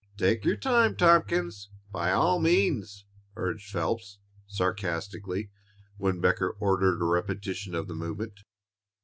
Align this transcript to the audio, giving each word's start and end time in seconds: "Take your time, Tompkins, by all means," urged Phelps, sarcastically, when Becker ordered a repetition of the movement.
"Take 0.17 0.43
your 0.45 0.55
time, 0.55 0.95
Tompkins, 0.95 1.69
by 1.91 2.11
all 2.11 2.39
means," 2.39 3.05
urged 3.35 3.69
Phelps, 3.69 4.17
sarcastically, 4.47 5.51
when 5.97 6.19
Becker 6.19 6.49
ordered 6.59 7.03
a 7.03 7.05
repetition 7.05 7.75
of 7.75 7.87
the 7.87 7.93
movement. 7.93 8.39